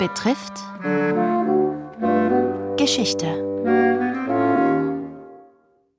betrifft 0.00 0.54
Geschichte. 2.78 3.28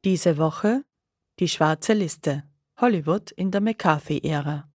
Diese 0.04 0.40
Woche 0.40 0.84
die 1.40 1.48
schwarze 1.48 1.94
Liste. 1.94 2.44
Hollywood 2.80 3.30
in 3.30 3.52
der 3.52 3.62
McCarthy-Ära. 3.62 4.68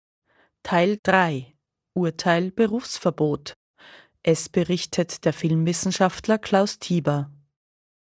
Teil 0.63 1.01
3. 1.03 1.57
Urteil 1.95 2.53
Berufsverbot. 2.53 3.55
Es 4.23 4.49
berichtet 4.49 5.25
der 5.25 5.33
Filmwissenschaftler 5.33 6.39
Klaus 6.39 6.79
Tieber. 6.79 7.33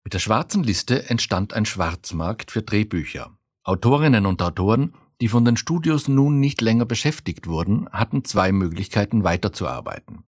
Mit 0.03 0.13
der 0.13 0.20
schwarzen 0.20 0.62
Liste 0.62 1.09
entstand 1.09 1.53
ein 1.53 1.66
Schwarzmarkt 1.66 2.52
für 2.52 2.63
Drehbücher. 2.63 3.31
Autorinnen 3.63 4.26
und 4.26 4.41
Autoren, 4.41 4.94
die 5.21 5.30
von 5.30 5.45
den 5.45 5.55
Studios 5.55 6.09
nun 6.09 6.41
nicht 6.41 6.59
länger 6.59 6.85
beschäftigt 6.85 7.48
wurden, 7.48 7.88
hatten 7.94 8.26
zwei 8.26 8.52
Möglichkeiten 8.52 9.23
weiterzuarbeiten. 9.23 10.26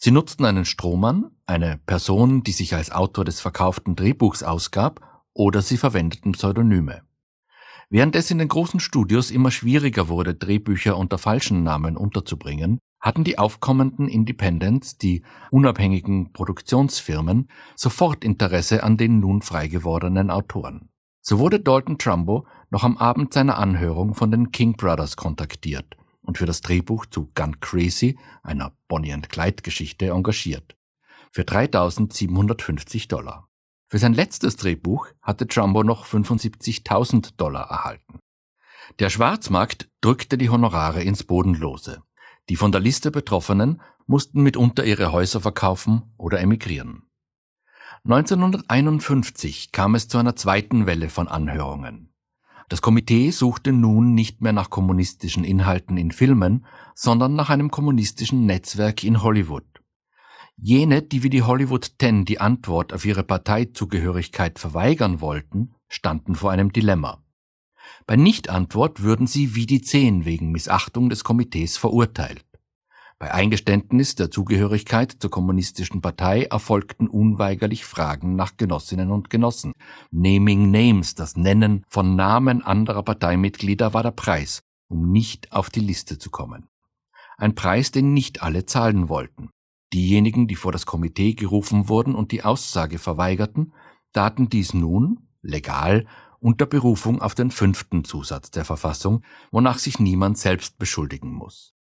Sie 0.00 0.12
nutzten 0.12 0.44
einen 0.44 0.64
Strohmann, 0.64 1.32
eine 1.44 1.80
Person, 1.84 2.44
die 2.44 2.52
sich 2.52 2.72
als 2.72 2.92
Autor 2.92 3.24
des 3.24 3.40
verkauften 3.40 3.96
Drehbuchs 3.96 4.44
ausgab, 4.44 5.00
oder 5.34 5.60
sie 5.60 5.76
verwendeten 5.76 6.32
Pseudonyme. 6.32 7.02
Während 7.90 8.14
es 8.14 8.30
in 8.30 8.38
den 8.38 8.46
großen 8.46 8.78
Studios 8.78 9.32
immer 9.32 9.50
schwieriger 9.50 10.08
wurde, 10.08 10.36
Drehbücher 10.36 10.96
unter 10.96 11.18
falschen 11.18 11.64
Namen 11.64 11.96
unterzubringen, 11.96 12.78
hatten 13.00 13.24
die 13.24 13.38
aufkommenden 13.38 14.08
Independents, 14.08 14.98
die 14.98 15.24
unabhängigen 15.50 16.32
Produktionsfirmen, 16.32 17.48
sofort 17.74 18.24
Interesse 18.24 18.84
an 18.84 18.98
den 18.98 19.18
nun 19.18 19.42
frei 19.42 19.66
gewordenen 19.66 20.30
Autoren. 20.30 20.90
So 21.22 21.40
wurde 21.40 21.58
Dalton 21.58 21.98
Trumbo 21.98 22.46
noch 22.70 22.84
am 22.84 22.98
Abend 22.98 23.32
seiner 23.32 23.58
Anhörung 23.58 24.14
von 24.14 24.30
den 24.30 24.52
King 24.52 24.76
Brothers 24.76 25.16
kontaktiert 25.16 25.96
und 26.28 26.36
für 26.36 26.44
das 26.44 26.60
Drehbuch 26.60 27.06
zu 27.06 27.30
Gun 27.34 27.58
Crazy, 27.58 28.18
einer 28.42 28.76
Bonnie 28.86 29.14
and 29.14 29.30
Clyde 29.30 29.62
Geschichte, 29.62 30.10
engagiert. 30.10 30.76
Für 31.32 31.42
3750 31.42 33.08
Dollar. 33.08 33.48
Für 33.86 33.98
sein 33.98 34.12
letztes 34.12 34.56
Drehbuch 34.56 35.08
hatte 35.22 35.48
Trumbo 35.48 35.82
noch 35.82 36.04
75.000 36.04 37.38
Dollar 37.38 37.70
erhalten. 37.70 38.20
Der 38.98 39.08
Schwarzmarkt 39.08 39.88
drückte 40.02 40.36
die 40.36 40.50
Honorare 40.50 41.02
ins 41.02 41.24
Bodenlose. 41.24 42.02
Die 42.50 42.56
von 42.56 42.72
der 42.72 42.82
Liste 42.82 43.10
Betroffenen 43.10 43.80
mussten 44.06 44.42
mitunter 44.42 44.84
ihre 44.84 45.12
Häuser 45.12 45.40
verkaufen 45.40 46.12
oder 46.18 46.40
emigrieren. 46.40 47.08
1951 48.04 49.72
kam 49.72 49.94
es 49.94 50.08
zu 50.08 50.18
einer 50.18 50.36
zweiten 50.36 50.84
Welle 50.84 51.08
von 51.08 51.26
Anhörungen. 51.26 52.12
Das 52.68 52.82
Komitee 52.82 53.30
suchte 53.30 53.72
nun 53.72 54.14
nicht 54.14 54.42
mehr 54.42 54.52
nach 54.52 54.68
kommunistischen 54.68 55.42
Inhalten 55.42 55.96
in 55.96 56.10
Filmen, 56.10 56.66
sondern 56.94 57.34
nach 57.34 57.48
einem 57.48 57.70
kommunistischen 57.70 58.44
Netzwerk 58.44 59.04
in 59.04 59.22
Hollywood. 59.22 59.64
Jene, 60.56 61.02
die 61.02 61.22
wie 61.22 61.30
die 61.30 61.42
Hollywood 61.42 61.98
Ten 61.98 62.24
die 62.24 62.40
Antwort 62.40 62.92
auf 62.92 63.06
ihre 63.06 63.22
Parteizugehörigkeit 63.22 64.58
verweigern 64.58 65.20
wollten, 65.20 65.74
standen 65.88 66.34
vor 66.34 66.50
einem 66.50 66.72
Dilemma. 66.72 67.22
Bei 68.06 68.16
Nichtantwort 68.16 69.02
würden 69.02 69.26
sie 69.26 69.54
wie 69.54 69.66
die 69.66 69.80
Zehn 69.80 70.24
wegen 70.24 70.50
Missachtung 70.50 71.08
des 71.08 71.24
Komitees 71.24 71.76
verurteilt. 71.76 72.44
Bei 73.20 73.32
Eingeständnis 73.32 74.14
der 74.14 74.30
Zugehörigkeit 74.30 75.16
zur 75.18 75.30
kommunistischen 75.30 76.00
Partei 76.00 76.44
erfolgten 76.44 77.08
unweigerlich 77.08 77.84
Fragen 77.84 78.36
nach 78.36 78.56
Genossinnen 78.56 79.10
und 79.10 79.28
Genossen. 79.28 79.72
Naming 80.12 80.70
Names, 80.70 81.16
das 81.16 81.36
Nennen 81.36 81.84
von 81.88 82.14
Namen 82.14 82.62
anderer 82.62 83.02
Parteimitglieder 83.02 83.92
war 83.92 84.04
der 84.04 84.12
Preis, 84.12 84.62
um 84.86 85.10
nicht 85.10 85.52
auf 85.52 85.68
die 85.68 85.80
Liste 85.80 86.18
zu 86.18 86.30
kommen. 86.30 86.68
Ein 87.36 87.56
Preis, 87.56 87.90
den 87.90 88.14
nicht 88.14 88.42
alle 88.42 88.66
zahlen 88.66 89.08
wollten. 89.08 89.50
Diejenigen, 89.92 90.46
die 90.46 90.56
vor 90.56 90.70
das 90.70 90.86
Komitee 90.86 91.34
gerufen 91.34 91.88
wurden 91.88 92.14
und 92.14 92.30
die 92.30 92.44
Aussage 92.44 93.00
verweigerten, 93.00 93.72
taten 94.12 94.48
dies 94.48 94.74
nun, 94.74 95.28
legal, 95.42 96.06
unter 96.38 96.66
Berufung 96.66 97.20
auf 97.20 97.34
den 97.34 97.50
fünften 97.50 98.04
Zusatz 98.04 98.52
der 98.52 98.64
Verfassung, 98.64 99.24
wonach 99.50 99.78
sich 99.78 99.98
niemand 99.98 100.38
selbst 100.38 100.78
beschuldigen 100.78 101.32
muss. 101.32 101.74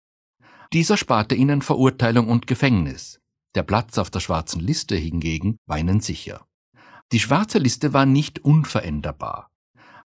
Dieser 0.74 0.98
sparte 0.98 1.36
ihnen 1.36 1.62
Verurteilung 1.62 2.28
und 2.28 2.48
Gefängnis. 2.48 3.20
Der 3.56 3.64
Platz 3.64 3.98
auf 3.98 4.10
der 4.10 4.20
schwarzen 4.20 4.60
Liste 4.60 4.96
hingegen 4.96 5.58
war 5.66 5.80
ihnen 5.80 6.02
sicher. 6.02 6.46
Die 7.12 7.20
schwarze 7.20 7.60
Liste 7.60 7.94
war 7.94 8.06
nicht 8.06 8.40
unveränderbar. 8.44 9.52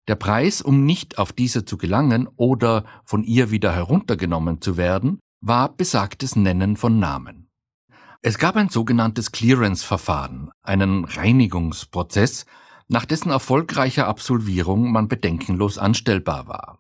Der 0.08 0.16
Preis, 0.16 0.62
um 0.62 0.86
nicht 0.86 1.18
auf 1.18 1.32
diese 1.32 1.66
zu 1.66 1.78
gelangen 1.78 2.28
oder 2.36 2.84
von 3.06 3.24
ihr 3.24 3.52
wieder 3.52 3.74
heruntergenommen 3.74 4.62
zu 4.62 4.76
werden, 4.76 5.20
war 5.42 5.76
besagtes 5.76 6.36
Nennen 6.36 6.78
von 6.78 7.00
Namen. 7.00 7.50
Es 8.22 8.38
gab 8.38 8.58
ein 8.58 8.70
sogenanntes 8.70 9.32
Clearance-Verfahren, 9.32 10.52
einen 10.62 11.06
Reinigungsprozess, 11.06 12.46
nach 12.90 13.06
dessen 13.06 13.30
erfolgreicher 13.30 14.08
Absolvierung 14.08 14.92
man 14.92 15.08
bedenkenlos 15.08 15.78
anstellbar 15.78 16.48
war. 16.48 16.80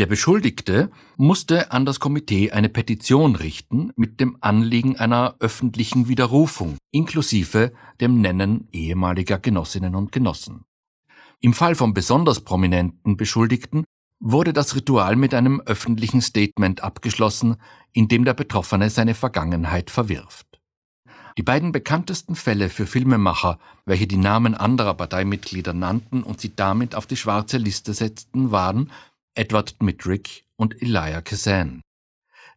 Der 0.00 0.06
Beschuldigte 0.06 0.90
musste 1.16 1.70
an 1.70 1.86
das 1.86 2.00
Komitee 2.00 2.50
eine 2.50 2.68
Petition 2.68 3.36
richten 3.36 3.92
mit 3.94 4.18
dem 4.18 4.36
Anliegen 4.40 4.96
einer 4.96 5.36
öffentlichen 5.38 6.08
Widerrufung, 6.08 6.78
inklusive 6.90 7.72
dem 8.00 8.20
Nennen 8.20 8.66
ehemaliger 8.72 9.38
Genossinnen 9.38 9.94
und 9.94 10.10
Genossen. 10.10 10.64
Im 11.40 11.52
Fall 11.52 11.76
von 11.76 11.94
besonders 11.94 12.40
prominenten 12.40 13.16
Beschuldigten 13.16 13.84
wurde 14.18 14.52
das 14.52 14.74
Ritual 14.74 15.14
mit 15.14 15.32
einem 15.32 15.60
öffentlichen 15.60 16.22
Statement 16.22 16.82
abgeschlossen, 16.82 17.56
in 17.92 18.08
dem 18.08 18.24
der 18.24 18.34
Betroffene 18.34 18.90
seine 18.90 19.14
Vergangenheit 19.14 19.90
verwirft. 19.90 20.60
Die 21.36 21.42
beiden 21.42 21.72
bekanntesten 21.72 22.36
Fälle 22.36 22.68
für 22.68 22.86
Filmemacher, 22.86 23.58
welche 23.84 24.06
die 24.06 24.16
Namen 24.16 24.54
anderer 24.54 24.94
Parteimitglieder 24.94 25.72
nannten 25.72 26.22
und 26.22 26.40
sie 26.40 26.54
damit 26.54 26.94
auf 26.94 27.06
die 27.06 27.16
schwarze 27.16 27.58
Liste 27.58 27.92
setzten, 27.92 28.50
waren 28.50 28.90
Edward 29.36 29.82
Mitrick 29.82 30.44
und 30.56 30.80
Elijah 30.80 31.20
Kazan. 31.20 31.80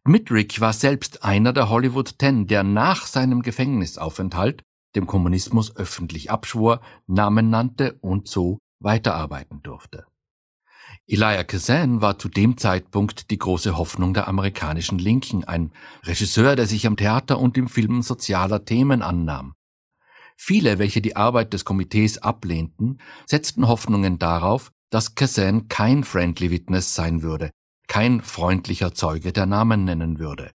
Mitrick 0.04 0.60
war 0.60 0.72
selbst 0.72 1.24
einer 1.24 1.52
der 1.52 1.70
Hollywood 1.70 2.20
Ten, 2.20 2.46
der 2.46 2.62
nach 2.62 3.06
seinem 3.06 3.42
Gefängnisaufenthalt 3.42 4.62
dem 4.94 5.08
Kommunismus 5.08 5.74
öffentlich 5.74 6.30
abschwor, 6.30 6.80
Namen 7.08 7.50
nannte 7.50 7.98
und 8.00 8.28
so 8.28 8.58
weiterarbeiten 8.80 9.60
durfte. 9.62 10.06
Elijah 11.08 11.42
Kazan 11.42 12.00
war 12.00 12.16
zu 12.16 12.28
dem 12.28 12.56
Zeitpunkt 12.56 13.32
die 13.32 13.38
große 13.38 13.76
Hoffnung 13.76 14.14
der 14.14 14.28
amerikanischen 14.28 15.00
Linken, 15.00 15.42
ein 15.42 15.72
Regisseur, 16.04 16.54
der 16.54 16.68
sich 16.68 16.86
am 16.86 16.96
Theater 16.96 17.40
und 17.40 17.58
im 17.58 17.68
Film 17.68 18.02
sozialer 18.02 18.64
Themen 18.64 19.02
annahm. 19.02 19.54
Viele, 20.36 20.78
welche 20.78 21.02
die 21.02 21.16
Arbeit 21.16 21.52
des 21.52 21.64
Komitees 21.64 22.18
ablehnten, 22.18 23.00
setzten 23.26 23.66
Hoffnungen 23.66 24.20
darauf, 24.20 24.70
dass 24.90 25.14
Kazan 25.14 25.68
kein 25.68 26.04
friendly 26.04 26.50
witness 26.50 26.94
sein 26.94 27.22
würde, 27.22 27.50
kein 27.86 28.20
freundlicher 28.20 28.94
Zeuge 28.94 29.32
der 29.32 29.46
Namen 29.46 29.84
nennen 29.84 30.18
würde. 30.18 30.50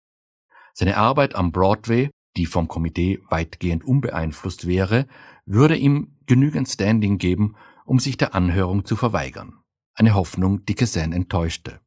Seine 0.73 0.97
Arbeit 0.97 1.35
am 1.35 1.51
Broadway, 1.51 2.09
die 2.37 2.45
vom 2.45 2.67
Komitee 2.67 3.19
weitgehend 3.29 3.83
unbeeinflusst 3.83 4.67
wäre, 4.67 5.07
würde 5.45 5.75
ihm 5.75 6.15
genügend 6.25 6.69
Standing 6.69 7.17
geben, 7.17 7.55
um 7.85 7.99
sich 7.99 8.17
der 8.17 8.35
Anhörung 8.35 8.85
zu 8.85 8.95
verweigern 8.95 9.59
eine 9.99 10.15
Hoffnung, 10.15 10.65
die 10.65 10.75
Kesen 10.75 11.11
enttäuschte. 11.11 11.81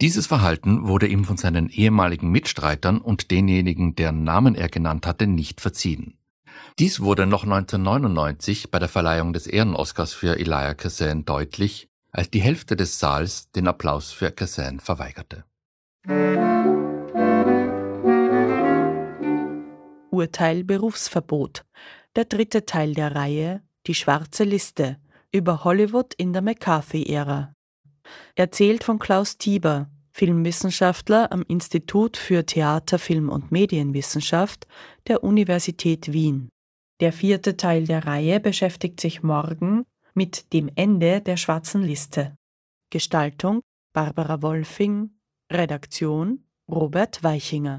Dieses 0.00 0.26
Verhalten 0.26 0.86
wurde 0.86 1.06
ihm 1.06 1.24
von 1.24 1.36
seinen 1.36 1.68
ehemaligen 1.68 2.30
Mitstreitern 2.30 3.00
und 3.00 3.30
denjenigen, 3.30 3.96
deren 3.96 4.24
Namen 4.24 4.54
er 4.54 4.68
genannt 4.68 5.06
hatte, 5.06 5.26
nicht 5.26 5.60
verziehen. 5.60 6.18
Dies 6.78 7.00
wurde 7.00 7.26
noch 7.26 7.44
1999 7.44 8.70
bei 8.70 8.78
der 8.78 8.88
Verleihung 8.88 9.32
des 9.32 9.46
Ehrenoskars 9.46 10.14
für 10.14 10.38
Elijah 10.38 10.74
Kazan 10.74 11.24
deutlich, 11.24 11.88
als 12.10 12.30
die 12.30 12.40
Hälfte 12.40 12.76
des 12.76 12.98
Saals 12.98 13.50
den 13.52 13.68
Applaus 13.68 14.12
für 14.12 14.30
Kazan 14.30 14.80
verweigerte. 14.80 15.44
Urteil 20.10 20.64
Berufsverbot. 20.64 21.64
Der 22.16 22.24
dritte 22.24 22.66
Teil 22.66 22.94
der 22.94 23.14
Reihe 23.14 23.62
Die 23.86 23.94
schwarze 23.94 24.44
Liste 24.44 24.98
über 25.32 25.64
Hollywood 25.64 26.12
in 26.14 26.32
der 26.32 26.42
McCarthy-Ära. 26.42 27.54
Erzählt 28.34 28.84
von 28.84 28.98
Klaus 28.98 29.38
Tieber, 29.38 29.88
Filmwissenschaftler 30.10 31.32
am 31.32 31.44
Institut 31.46 32.16
für 32.16 32.44
Theater, 32.44 32.98
Film 32.98 33.28
und 33.28 33.52
Medienwissenschaft 33.52 34.66
der 35.06 35.22
Universität 35.22 36.12
Wien. 36.12 36.50
Der 37.00 37.14
vierte 37.14 37.56
Teil 37.56 37.86
der 37.86 38.06
Reihe 38.06 38.40
beschäftigt 38.40 39.00
sich 39.00 39.22
morgen 39.22 39.86
mit 40.12 40.52
dem 40.52 40.70
Ende 40.74 41.22
der 41.22 41.38
schwarzen 41.38 41.82
Liste. 41.82 42.36
Gestaltung 42.90 43.60
Barbara 43.94 44.42
Wolfing, 44.42 45.10
Redaktion 45.50 46.44
Robert 46.68 47.24
Weichinger. 47.24 47.78